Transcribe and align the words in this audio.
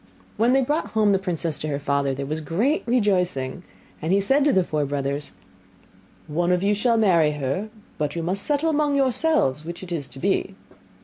When 0.35 0.53
they 0.53 0.61
had 0.61 0.65
brought 0.67 0.87
home 0.93 1.11
the 1.11 1.19
princess 1.19 1.59
to 1.59 1.67
her 1.67 1.77
father, 1.77 2.15
there 2.15 2.25
was 2.25 2.41
great 2.41 2.81
rejoicing; 2.87 3.61
and 4.01 4.11
he 4.11 4.19
said 4.19 4.43
to 4.45 4.51
the 4.51 4.63
four 4.63 4.83
brothers, 4.83 5.31
'One 6.25 6.51
of 6.51 6.63
you 6.63 6.73
shall 6.73 6.97
marry 6.97 7.33
her, 7.33 7.69
but 7.99 8.15
you 8.15 8.23
must 8.23 8.41
settle 8.41 8.71
amongst 8.71 8.97
yourselves 8.97 9.63
which 9.63 9.83
it 9.83 9.91
is 9.91 10.07
to 10.07 10.17
be. 10.17 10.55